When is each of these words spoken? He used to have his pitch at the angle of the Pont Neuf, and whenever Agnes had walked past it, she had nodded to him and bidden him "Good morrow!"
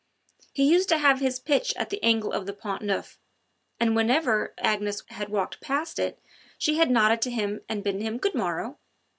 He 0.51 0.63
used 0.63 0.89
to 0.89 0.97
have 0.97 1.19
his 1.19 1.39
pitch 1.39 1.75
at 1.77 1.91
the 1.91 2.03
angle 2.03 2.31
of 2.33 2.47
the 2.47 2.53
Pont 2.53 2.81
Neuf, 2.81 3.19
and 3.79 3.95
whenever 3.95 4.55
Agnes 4.57 5.03
had 5.09 5.29
walked 5.29 5.61
past 5.61 5.99
it, 5.99 6.17
she 6.57 6.77
had 6.77 6.89
nodded 6.89 7.21
to 7.21 7.29
him 7.29 7.61
and 7.69 7.83
bidden 7.83 8.01
him 8.01 8.17
"Good 8.17 8.33
morrow!" 8.33 8.79